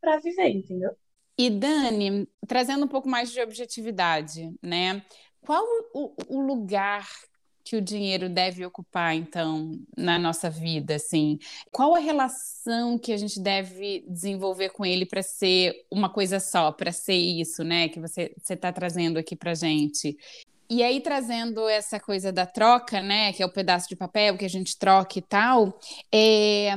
[0.00, 0.90] para viver, entendeu?
[1.38, 5.02] E Dani, trazendo um pouco mais de objetividade, né?
[5.42, 7.06] Qual o, o lugar
[7.66, 11.36] que o dinheiro deve ocupar, então, na nossa vida, assim?
[11.72, 16.70] Qual a relação que a gente deve desenvolver com ele para ser uma coisa só,
[16.70, 20.16] para ser isso, né, que você está trazendo aqui para gente?
[20.70, 24.44] E aí, trazendo essa coisa da troca, né, que é o pedaço de papel que
[24.44, 25.78] a gente troca e tal,
[26.12, 26.72] é,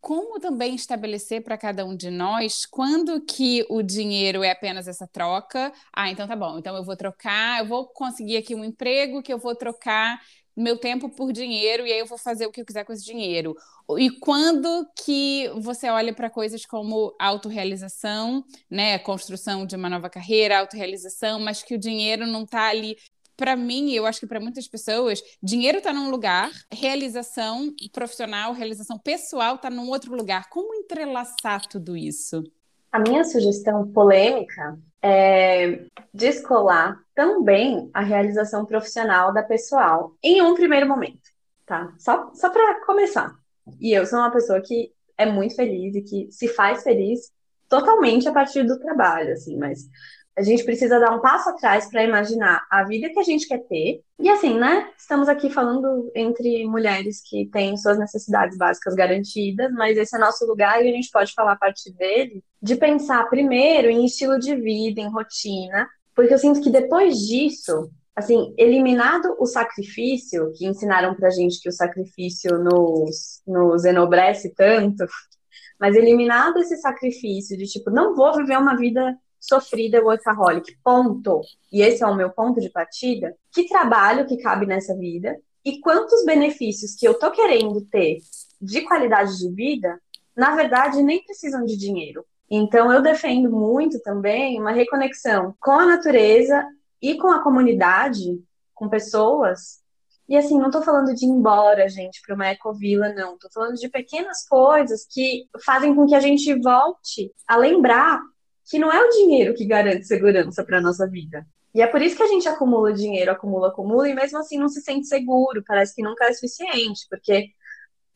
[0.00, 5.06] como também estabelecer para cada um de nós quando que o dinheiro é apenas essa
[5.06, 5.72] troca.
[5.92, 6.58] Ah, então tá bom.
[6.58, 10.20] Então eu vou trocar, eu vou conseguir aqui um emprego que eu vou trocar
[10.56, 13.04] meu tempo por dinheiro e aí eu vou fazer o que eu quiser com esse
[13.04, 13.54] dinheiro.
[13.98, 20.58] E quando que você olha para coisas como autorrealização, né, construção de uma nova carreira,
[20.58, 22.96] autorrealização, mas que o dinheiro não está ali
[23.36, 28.98] para mim, eu acho que para muitas pessoas, dinheiro está num lugar, realização profissional, realização
[28.98, 30.48] pessoal está num outro lugar.
[30.48, 32.42] Como entrelaçar tudo isso?
[32.90, 40.88] A minha sugestão polêmica é descolar também a realização profissional da pessoal em um primeiro
[40.88, 41.30] momento,
[41.66, 41.92] tá?
[41.98, 43.34] Só, só para começar.
[43.80, 47.32] E eu sou uma pessoa que é muito feliz e que se faz feliz
[47.68, 49.88] totalmente a partir do trabalho, assim, mas
[50.36, 53.60] a gente precisa dar um passo atrás para imaginar a vida que a gente quer
[53.66, 54.02] ter.
[54.18, 54.90] E assim, né?
[54.98, 60.44] Estamos aqui falando entre mulheres que têm suas necessidades básicas garantidas, mas esse é nosso
[60.46, 64.54] lugar e a gente pode falar a partir dele de pensar primeiro em estilo de
[64.54, 71.14] vida, em rotina, porque eu sinto que depois disso, assim, eliminado o sacrifício, que ensinaram
[71.14, 75.06] pra gente que o sacrifício nos, nos enobrece tanto,
[75.80, 81.40] mas eliminado esse sacrifício de tipo, não vou viver uma vida sofrida workaholic, ponto.
[81.72, 83.34] E esse é o meu ponto de partida.
[83.52, 88.18] Que trabalho que cabe nessa vida e quantos benefícios que eu tô querendo ter
[88.60, 90.00] de qualidade de vida,
[90.36, 92.24] na verdade, nem precisam de dinheiro.
[92.48, 96.64] Então, eu defendo muito também uma reconexão com a natureza
[97.02, 98.40] e com a comunidade,
[98.74, 99.80] com pessoas.
[100.28, 103.38] E assim, não tô falando de ir embora, gente, para uma ecovila, não.
[103.38, 108.20] Tô falando de pequenas coisas que fazem com que a gente volte a lembrar
[108.68, 111.46] que não é o dinheiro que garante segurança para nossa vida.
[111.72, 114.68] E é por isso que a gente acumula dinheiro, acumula, acumula, e mesmo assim não
[114.68, 117.50] se sente seguro, parece que nunca é suficiente, porque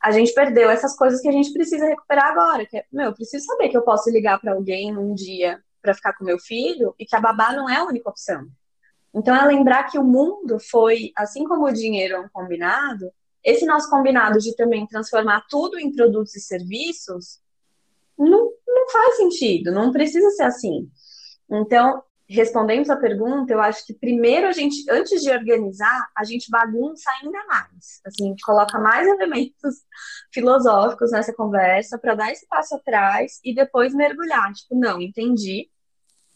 [0.01, 2.65] a gente perdeu essas coisas que a gente precisa recuperar agora.
[2.65, 5.95] Que é, meu, eu preciso saber que eu posso ligar para alguém um dia para
[5.95, 8.47] ficar com meu filho e que a babá não é a única opção.
[9.15, 13.11] Então é lembrar que o mundo foi, assim como o dinheiro é um combinado,
[13.45, 17.41] esse nosso combinado de também transformar tudo em produtos e serviços
[18.19, 18.53] não
[18.91, 20.91] faz sentido, não precisa ser assim.
[21.51, 26.49] Então, respondendo a pergunta, eu acho que primeiro a gente, antes de organizar, a gente
[26.49, 28.01] bagunça ainda mais.
[28.07, 29.75] Assim, a gente coloca mais elementos
[30.33, 34.53] filosóficos nessa conversa para dar esse passo atrás e depois mergulhar.
[34.53, 35.69] Tipo, não, entendi.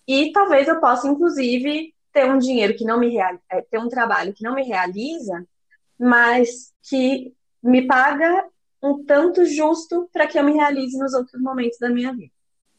[0.06, 3.16] E talvez eu possa, inclusive, ter um dinheiro que não me.
[3.16, 5.46] É, ter um trabalho que não me realiza,
[5.96, 8.44] mas que me paga
[8.82, 12.33] um tanto justo para que eu me realize nos outros momentos da minha vida.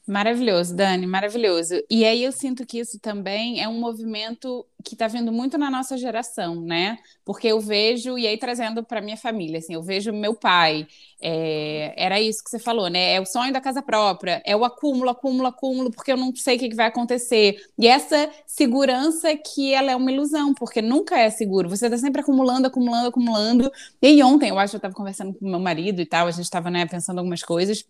[0.08, 1.82] Maravilhoso, Dani, maravilhoso.
[1.90, 5.72] E aí eu sinto que isso também é um movimento que está vindo muito na
[5.72, 7.00] nossa geração, né?
[7.26, 10.86] Porque eu vejo, e aí trazendo para minha família, assim, eu vejo meu pai,
[11.20, 13.16] é, era isso que você falou, né?
[13.16, 16.58] É o sonho da casa própria, é o acúmulo, acúmulo, acúmulo, porque eu não sei
[16.58, 17.58] o que, que vai acontecer.
[17.76, 21.68] E essa segurança que ela é uma ilusão, porque nunca é seguro.
[21.68, 23.72] Você está sempre acumulando, acumulando, acumulando.
[24.00, 26.32] E aí ontem, eu acho que eu estava conversando com meu marido e tal, a
[26.32, 27.84] gente estava né, pensando algumas coisas.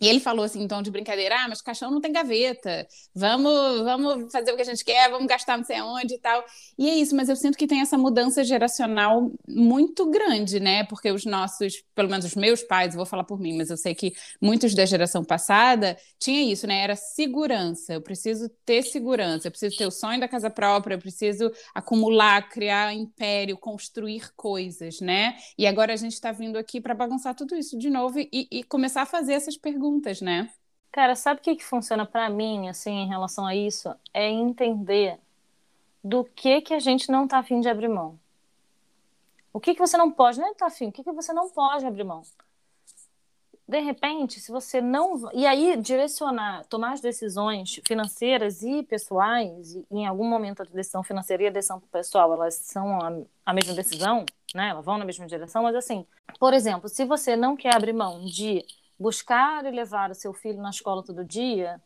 [0.00, 3.82] E ele falou assim, em tom de brincadeira, ah, mas caixão não tem gaveta, vamos,
[3.82, 6.44] vamos fazer o que a gente quer, vamos gastar não sei aonde e tal.
[6.78, 10.84] E é isso, mas eu sinto que tem essa mudança geracional muito grande, né?
[10.84, 13.94] Porque os nossos, pelo menos os meus pais, vou falar por mim, mas eu sei
[13.94, 16.82] que muitos da geração passada tinha isso, né?
[16.82, 20.98] Era segurança, eu preciso ter segurança, eu preciso ter o sonho da casa própria, eu
[20.98, 25.36] preciso acumular, criar império, construir coisas, né?
[25.56, 28.62] E agora a gente está vindo aqui para bagunçar tudo isso de novo e, e
[28.62, 30.50] começar a fazer essas perguntas perguntas, né?
[30.90, 33.94] Cara, sabe o que, que funciona para mim, assim, em relação a isso?
[34.12, 35.18] É entender
[36.02, 38.18] do que que a gente não tá afim de abrir mão.
[39.52, 41.48] O que que você não pode, não é tá afim, o que que você não
[41.48, 42.22] pode abrir mão?
[43.68, 45.28] de repente, se você não.
[45.32, 51.02] E aí, direcionar, tomar as decisões financeiras e pessoais, e em algum momento a decisão
[51.02, 53.12] financeira e a decisão pessoal, elas são a,
[53.44, 54.68] a mesma decisão, né?
[54.68, 56.06] Elas vão na mesma direção, mas assim,
[56.38, 58.64] por exemplo, se você não quer abrir mão de
[58.98, 61.80] buscar e levar o seu filho na escola todo dia,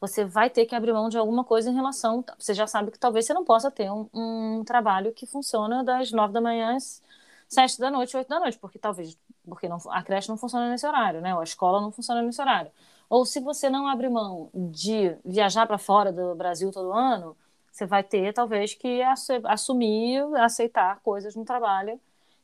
[0.00, 2.24] você vai ter que abrir mão de alguma coisa em relação.
[2.38, 6.12] Você já sabe que talvez você não possa ter um, um trabalho que funciona das
[6.12, 7.02] nove da manhã às
[7.48, 10.86] sete da noite, oito da noite, porque talvez porque não, a creche não funciona nesse
[10.86, 11.34] horário, né?
[11.34, 12.70] Ou a escola não funciona nesse horário.
[13.08, 17.36] Ou se você não abre mão de viajar para fora do Brasil todo ano,
[17.70, 19.00] você vai ter talvez que
[19.44, 22.00] assumir, aceitar coisas no trabalho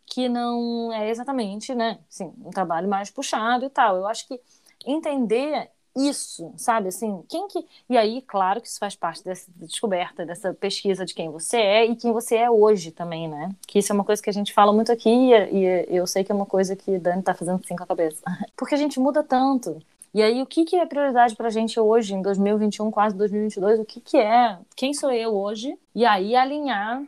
[0.07, 1.99] que não é exatamente, né?
[2.09, 3.97] Sim, um trabalho mais puxado e tal.
[3.97, 4.41] Eu acho que
[4.87, 6.89] entender isso, sabe?
[6.89, 7.65] Assim, quem que.
[7.89, 11.87] E aí, claro que isso faz parte dessa descoberta, dessa pesquisa de quem você é
[11.87, 13.51] e quem você é hoje também, né?
[13.67, 16.33] Que isso é uma coisa que a gente fala muito aqui e, eu sei que
[16.33, 18.23] é uma coisa que Dani tá fazendo assim com a cabeça.
[18.57, 19.83] Porque a gente muda tanto.
[20.15, 23.81] E aí, o que, que é prioridade pra gente hoje, em 2021, quase 2022?
[23.81, 24.59] O que, que é?
[24.77, 25.75] Quem sou eu hoje?
[25.95, 27.03] E aí, alinhar.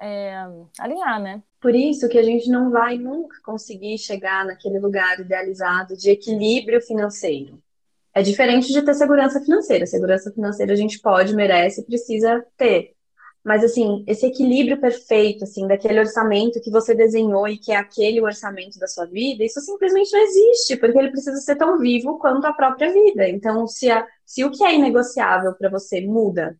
[0.00, 0.46] É,
[0.78, 1.42] alinhar, né?
[1.60, 6.80] Por isso que a gente não vai nunca conseguir chegar naquele lugar idealizado de equilíbrio
[6.80, 7.60] financeiro.
[8.14, 9.86] É diferente de ter segurança financeira.
[9.86, 12.92] Segurança financeira a gente pode, merece, precisa ter.
[13.44, 18.20] Mas assim, esse equilíbrio perfeito, assim, daquele orçamento que você desenhou e que é aquele
[18.20, 22.46] orçamento da sua vida, isso simplesmente não existe, porque ele precisa ser tão vivo quanto
[22.46, 23.28] a própria vida.
[23.28, 26.56] Então, se, a, se o que é inegociável para você muda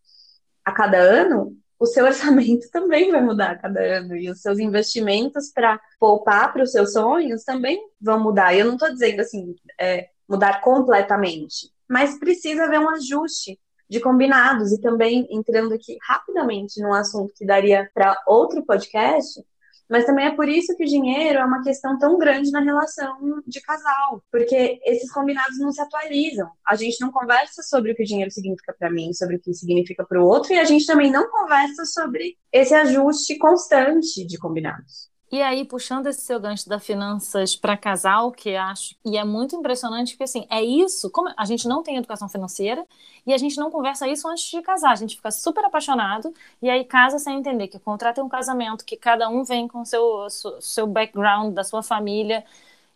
[0.64, 4.58] a cada ano, o seu orçamento também vai mudar a cada ano e os seus
[4.58, 8.54] investimentos para poupar para os seus sonhos também vão mudar.
[8.54, 14.72] Eu não estou dizendo assim, é, mudar completamente, mas precisa haver um ajuste de combinados
[14.72, 19.42] e também entrando aqui rapidamente num assunto que daria para outro podcast,
[19.88, 23.42] mas também é por isso que o dinheiro é uma questão tão grande na relação
[23.46, 26.50] de casal, porque esses combinados não se atualizam.
[26.66, 29.54] A gente não conversa sobre o que o dinheiro significa para mim, sobre o que
[29.54, 34.38] significa para o outro, e a gente também não conversa sobre esse ajuste constante de
[34.38, 35.08] combinados.
[35.30, 39.54] E aí, puxando esse seu gancho da finanças para casal, que acho e é muito
[39.54, 42.86] impressionante, porque assim, é isso, como a gente não tem educação financeira
[43.26, 46.70] e a gente não conversa isso antes de casar, a gente fica super apaixonado e
[46.70, 50.28] aí casa sem entender que é um casamento, que cada um vem com seu
[50.60, 52.44] seu background da sua família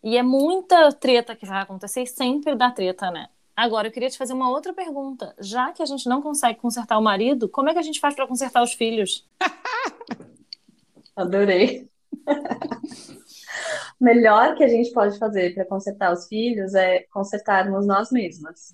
[0.03, 3.29] e é muita treta que vai acontecer e sempre dá treta, né?
[3.55, 5.35] Agora, eu queria te fazer uma outra pergunta.
[5.39, 8.15] Já que a gente não consegue consertar o marido, como é que a gente faz
[8.15, 9.25] para consertar os filhos?
[11.15, 11.92] Adorei.
[13.99, 18.73] melhor que a gente pode fazer para consertar os filhos é consertarmos nós mesmas.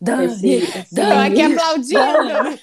[0.00, 0.28] Dani,
[0.92, 2.60] Dani, aqui aplaudindo.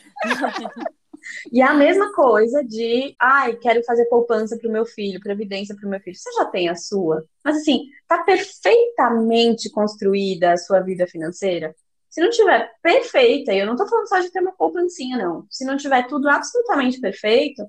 [1.51, 5.87] E a mesma coisa de, ai, quero fazer poupança para o meu filho, previdência para
[5.87, 6.15] o meu filho.
[6.15, 11.73] Você já tem a sua, mas assim, tá perfeitamente construída a sua vida financeira.
[12.09, 15.47] Se não tiver perfeita, e eu não tô falando só de ter uma poupancinha, não.
[15.49, 17.63] Se não tiver tudo absolutamente perfeito,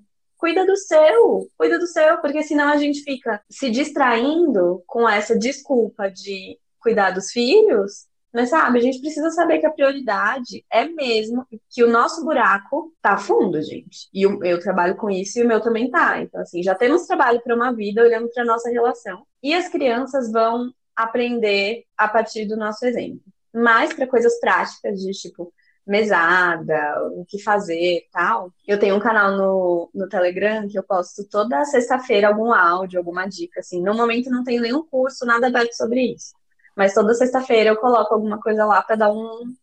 [0.45, 5.39] cuida do seu, cuida do seu, porque senão a gente fica se distraindo com essa
[5.39, 10.85] desculpa de cuidar dos filhos, mas sabe, a gente precisa saber que a prioridade é
[10.85, 14.07] mesmo que o nosso buraco tá fundo, gente.
[14.13, 16.21] E eu, eu trabalho com isso e o meu também tá.
[16.21, 19.25] Então, assim, já temos trabalho para uma vida olhando para nossa relação.
[19.43, 23.23] E as crianças vão aprender a partir do nosso exemplo.
[23.51, 25.51] Mais para coisas práticas de tipo,
[25.87, 28.51] mesada, o que fazer tal.
[28.67, 33.27] Eu tenho um canal no, no Telegram que eu posto toda sexta-feira algum áudio, alguma
[33.27, 33.83] dica, assim.
[33.83, 36.35] No momento não tenho nenhum curso, nada aberto sobre isso.
[36.77, 39.55] Mas toda sexta-feira eu coloco alguma coisa lá para dar um,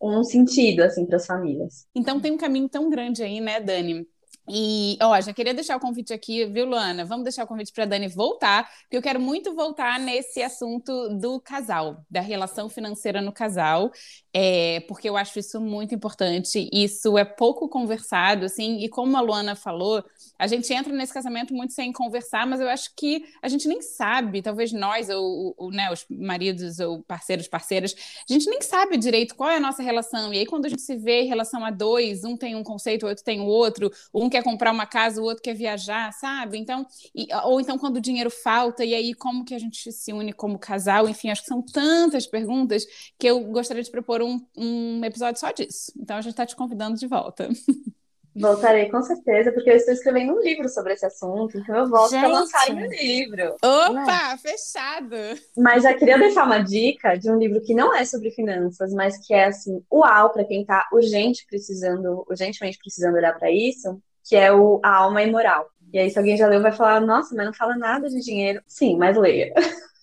[0.00, 1.86] um sentido, assim, para as famílias.
[1.94, 4.06] Então tem um caminho tão grande aí, né, Dani?
[4.48, 7.04] E, ó, já queria deixar o convite aqui, viu, Luana?
[7.04, 11.08] Vamos deixar o convite para a Dani voltar, porque eu quero muito voltar nesse assunto
[11.18, 13.90] do casal, da relação financeira no casal,
[14.32, 16.68] é, porque eu acho isso muito importante.
[16.72, 20.04] Isso é pouco conversado, assim, e como a Luana falou,
[20.38, 23.80] a gente entra nesse casamento muito sem conversar, mas eu acho que a gente nem
[23.82, 27.94] sabe, talvez nós, ou, ou né, os maridos ou parceiros, parceiras,
[28.28, 30.32] a gente nem sabe direito qual é a nossa relação.
[30.32, 33.04] E aí, quando a gente se vê em relação a dois, um tem um conceito,
[33.06, 36.58] o outro tem o outro, um quer comprar uma casa, o outro quer viajar, sabe?
[36.58, 40.12] Então, e, ou então quando o dinheiro falta, e aí como que a gente se
[40.12, 41.08] une como casal?
[41.08, 42.84] Enfim, acho que são tantas perguntas
[43.18, 45.92] que eu gostaria de propor um, um episódio só disso.
[45.98, 47.48] Então, a gente está te convidando de volta.
[48.38, 52.10] Voltarei com certeza, porque eu estou escrevendo um livro sobre esse assunto, então eu volto
[52.10, 53.56] para lançar meu livro.
[53.64, 54.36] Opa, é?
[54.36, 55.16] fechado!
[55.56, 59.16] Mas já queria deixar uma dica de um livro que não é sobre finanças, mas
[59.26, 64.36] que é assim, uau para quem está urgente precisando, urgentemente precisando olhar para isso, que
[64.36, 65.70] é o A Alma Imoral.
[65.92, 68.60] E aí, se alguém já leu, vai falar, nossa, mas não fala nada de dinheiro.
[68.66, 69.54] Sim, mas leia.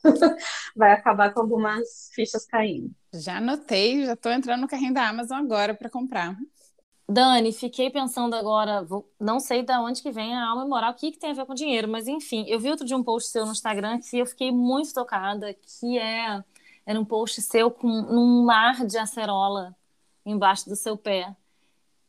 [0.76, 2.92] vai acabar com algumas fichas caindo.
[3.14, 6.36] Já anotei, já estou entrando no carrinho da Amazon agora para comprar.
[7.08, 10.96] Dani, fiquei pensando agora, vou, não sei de onde que vem a alma moral, o
[10.96, 13.30] que, que tem a ver com dinheiro, mas enfim, eu vi outro de um post
[13.30, 16.42] seu no Instagram que eu fiquei muito tocada, que é
[16.86, 19.76] era um post seu com um mar de acerola
[20.26, 21.36] embaixo do seu pé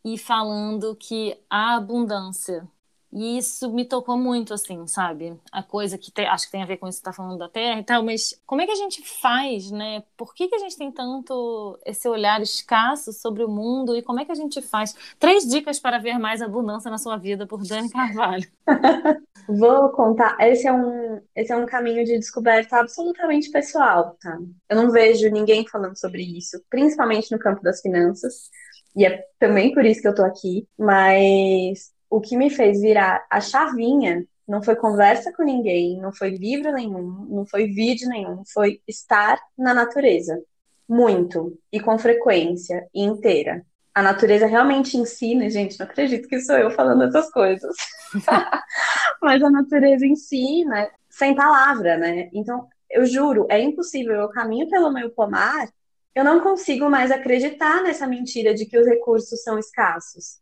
[0.04, 2.68] e falando que a abundância
[3.14, 5.38] e isso me tocou muito, assim, sabe?
[5.52, 7.38] A coisa que tem, acho que tem a ver com isso que você tá falando
[7.38, 10.02] da Terra e tal, mas como é que a gente faz, né?
[10.16, 14.18] Por que, que a gente tem tanto esse olhar escasso sobre o mundo e como
[14.18, 14.96] é que a gente faz?
[15.16, 18.48] Três dicas para ver mais abundância na sua vida, por Dani Carvalho.
[19.46, 20.36] Vou contar.
[20.40, 24.36] Esse é, um, esse é um caminho de descoberta absolutamente pessoal, tá?
[24.68, 28.50] Eu não vejo ninguém falando sobre isso, principalmente no campo das finanças.
[28.96, 30.66] E é também por isso que eu tô aqui.
[30.78, 36.30] Mas o que me fez virar a chavinha não foi conversa com ninguém, não foi
[36.30, 40.40] livro nenhum, não foi vídeo nenhum, foi estar na natureza.
[40.86, 43.64] Muito, e com frequência, e inteira.
[43.94, 47.74] A natureza realmente ensina, gente, não acredito que sou eu falando essas coisas.
[49.22, 52.28] Mas a natureza ensina sem palavra, né?
[52.34, 54.14] Então, eu juro, é impossível.
[54.14, 55.68] Eu caminho pelo meu pomar,
[56.14, 60.38] eu não consigo mais acreditar nessa mentira de que os recursos são escassos.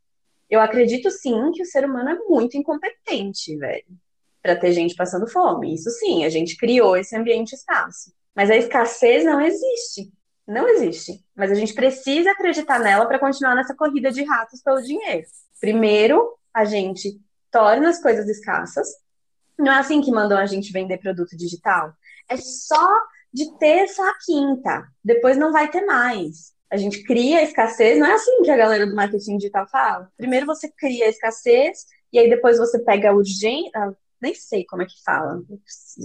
[0.50, 3.86] Eu acredito sim que o ser humano é muito incompetente, velho,
[4.42, 5.74] para ter gente passando fome.
[5.74, 8.12] Isso sim, a gente criou esse ambiente escasso.
[8.34, 10.12] Mas a escassez não existe.
[10.46, 11.24] Não existe.
[11.34, 15.26] Mas a gente precisa acreditar nela para continuar nessa corrida de ratos pelo dinheiro.
[15.58, 17.18] Primeiro, a gente
[17.50, 18.88] torna as coisas escassas.
[19.58, 21.94] Não é assim que mandam a gente vender produto digital.
[22.28, 22.86] É só
[23.32, 24.84] de terça a quinta.
[25.04, 28.56] Depois não vai ter mais a gente cria a escassez, não é assim que a
[28.56, 30.10] galera do marketing digital fala.
[30.16, 34.64] Primeiro você cria a escassez, e aí depois você pega a urgência, ah, nem sei
[34.64, 35.42] como é que fala,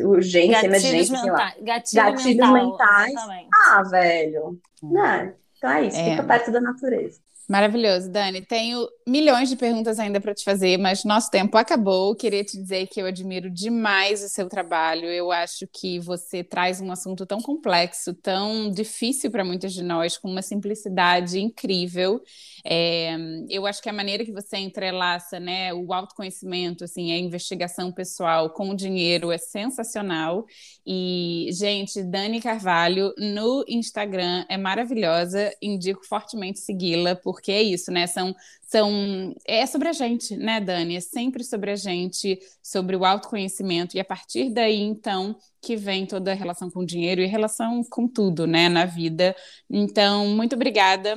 [0.02, 1.54] urgência, Gatilhos emergência, sei lá.
[1.62, 3.12] Gatilho Gatilhos mental, mentais.
[3.14, 3.48] exatamente.
[3.54, 4.60] Ah, velho.
[4.84, 6.10] Não, então é isso, É.
[6.10, 7.22] fica perto da natureza.
[7.50, 8.42] Maravilhoso, Dani.
[8.42, 12.14] Tenho milhões de perguntas ainda para te fazer, mas nosso tempo acabou.
[12.14, 15.06] Queria te dizer que eu admiro demais o seu trabalho.
[15.06, 20.18] Eu acho que você traz um assunto tão complexo, tão difícil para muitas de nós,
[20.18, 22.22] com uma simplicidade incrível.
[22.66, 23.16] É,
[23.50, 28.50] eu acho que a maneira que você entrelaça, né, o autoconhecimento, assim, a investigação pessoal
[28.50, 30.46] com o dinheiro é sensacional.
[30.86, 35.50] E, gente, Dani Carvalho no Instagram é maravilhosa.
[35.62, 38.08] Indico fortemente segui-la, porque é isso, né?
[38.08, 40.96] São, são é sobre a gente, né, Dani?
[40.96, 46.08] É sempre sobre a gente, sobre o autoconhecimento e a partir daí, então, que vem
[46.08, 49.36] toda a relação com o dinheiro e relação com tudo, né, na vida.
[49.70, 51.16] Então, muito obrigada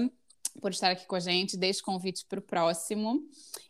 [0.60, 1.56] por estar aqui com a gente.
[1.56, 3.22] Deixo o convite para o próximo.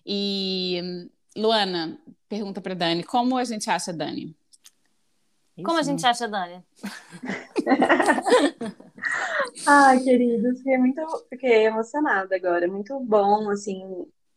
[0.04, 4.34] E Luana, pergunta para Dani, como a gente acha Dani?
[5.62, 6.64] Como a gente acha, Dani?
[9.66, 12.66] Ai, queridos, fiquei muito, fiquei emocionada agora.
[12.68, 13.80] Muito bom, assim,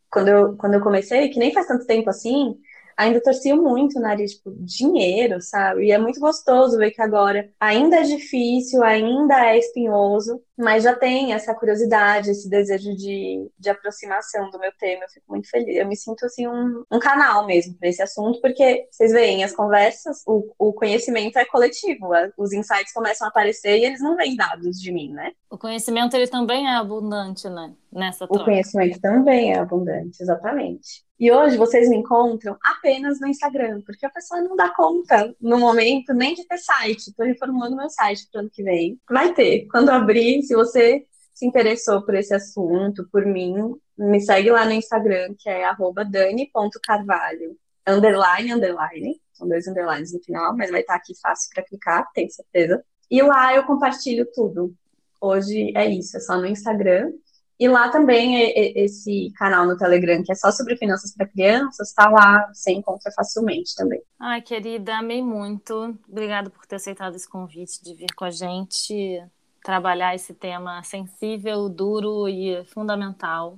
[0.09, 2.55] quando eu, quando eu comecei, que nem faz tanto tempo assim,
[2.97, 5.86] ainda torcia muito o nariz, tipo, dinheiro, sabe?
[5.88, 10.95] E é muito gostoso ver que agora ainda é difícil, ainda é espinhoso, mas já
[10.95, 15.04] tem essa curiosidade, esse desejo de, de aproximação do meu tema.
[15.04, 15.76] Eu fico muito feliz.
[15.76, 19.54] Eu me sinto, assim, um, um canal mesmo para esse assunto, porque vocês veem, as
[19.54, 24.36] conversas, o, o conhecimento é coletivo, os insights começam a aparecer e eles não vêm
[24.36, 25.32] dados de mim, né?
[25.49, 27.74] O conhecimento ele também é abundante, né?
[27.91, 28.45] Nessa O troca.
[28.45, 31.04] conhecimento também é abundante, exatamente.
[31.20, 35.58] E hoje vocês me encontram apenas no Instagram, porque a pessoa não dá conta no
[35.58, 37.10] momento nem de ter site.
[37.10, 38.99] Estou reformulando meu site para o ano que vem.
[39.10, 39.68] Vai ter.
[39.72, 43.56] Quando abrir, se você se interessou por esse assunto, por mim,
[43.98, 45.64] me segue lá no Instagram, que é
[46.10, 49.22] dani.carvalho, underline, underline.
[49.34, 52.84] São dois underlines no final, mas vai estar aqui fácil para clicar, tenho certeza.
[53.10, 54.74] E lá eu compartilho tudo.
[55.20, 57.12] Hoje é isso, é só no Instagram.
[57.60, 61.28] E lá também é- é- esse canal no Telegram, que é só sobre finanças para
[61.28, 64.02] crianças, tá lá, você encontra facilmente também.
[64.20, 65.98] Ai, querida, amei muito.
[66.10, 69.24] Obrigada por ter aceitado esse convite de vir com a gente
[69.64, 73.57] trabalhar esse tema sensível, duro e fundamental.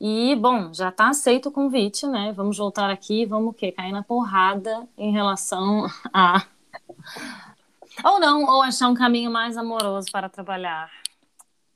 [0.00, 2.32] E, bom, já está aceito o convite, né?
[2.34, 3.72] Vamos voltar aqui, vamos o quê?
[3.72, 6.46] Cair na porrada em relação a.
[8.04, 10.88] Ou não, ou achar um caminho mais amoroso para trabalhar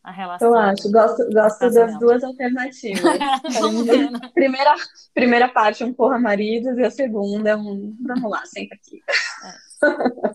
[0.05, 0.49] a relação.
[0.49, 3.03] Eu acho, gosto, gosto das duas alternativas.
[3.61, 4.21] Vamos ver, né?
[4.33, 4.75] primeira,
[5.13, 7.97] primeira parte, um porra maridos, e a segunda é um.
[8.01, 9.03] Vamos lá, senta aqui.
[9.45, 10.33] É,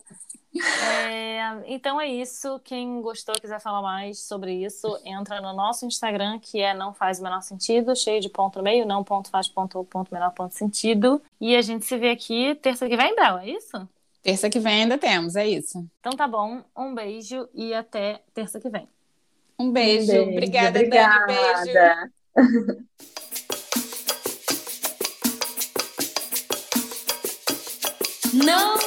[0.55, 2.59] é, então é isso.
[2.63, 7.19] Quem gostou, quiser falar mais sobre isso, entra no nosso Instagram, que é não faz
[7.19, 10.53] o menor sentido, cheio de ponto no meio, não ponto faz ponto, ponto menor ponto
[10.53, 11.21] sentido.
[11.39, 13.87] E a gente se vê aqui terça que vem, Bel, é isso?
[14.21, 15.87] Terça que vem ainda temos, é isso.
[15.99, 18.87] Então tá bom, um beijo e até terça que vem.
[19.59, 20.11] Um beijo.
[20.11, 20.31] Um beijo.
[20.31, 21.73] Obrigada, obrigada, Dani.
[21.73, 22.87] Beijo.
[28.33, 28.77] Não